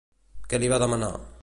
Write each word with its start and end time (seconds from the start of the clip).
Què 0.53 0.61
li 0.63 0.71
va 0.75 0.81
demanar? 0.87 1.13